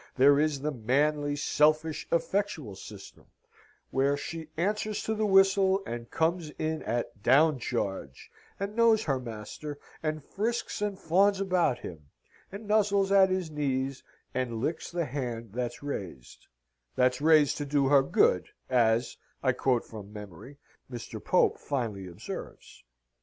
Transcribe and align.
There 0.17 0.39
is 0.39 0.61
the 0.61 0.71
manly, 0.71 1.35
selfish, 1.35 2.07
effectual 2.11 2.73
system, 2.75 3.27
where 3.91 4.17
she 4.17 4.49
answers 4.57 5.03
to 5.03 5.13
the 5.13 5.27
whistle 5.27 5.83
and 5.85 6.09
comes 6.09 6.49
in 6.57 6.81
at 6.81 7.21
"Down 7.21 7.59
Charge;" 7.59 8.31
and 8.59 8.75
knows 8.75 9.03
her 9.03 9.19
master; 9.19 9.77
and 10.01 10.25
frisks 10.25 10.81
and 10.81 10.97
fawns 10.97 11.39
about 11.39 11.77
him; 11.77 12.09
and 12.51 12.67
nuzzles 12.67 13.11
at 13.11 13.29
his 13.29 13.51
knees; 13.51 14.01
and 14.33 14.59
"licks 14.59 14.89
the 14.89 15.05
hand 15.05 15.51
that's 15.53 15.83
raised" 15.83 16.47
that's 16.95 17.21
raised 17.21 17.57
to 17.57 17.65
do 17.67 17.89
her 17.89 18.01
good, 18.01 18.47
as 18.71 19.17
(I 19.43 19.51
quote 19.51 19.85
from 19.85 20.11
memory) 20.11 20.57
Mr. 20.91 21.23
Pope 21.23 21.59
finely 21.59 22.07
observes. 22.07 22.83